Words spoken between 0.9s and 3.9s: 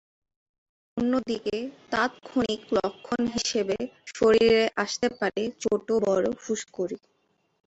অন্যদিকে তাৎক্ষণিক লক্ষণ হিসেবে